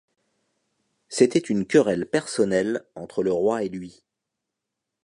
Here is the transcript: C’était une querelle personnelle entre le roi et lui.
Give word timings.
C’était 1.09 1.37
une 1.37 1.67
querelle 1.67 2.07
personnelle 2.09 2.83
entre 2.95 3.21
le 3.21 3.31
roi 3.31 3.61
et 3.61 3.69
lui. 3.69 4.03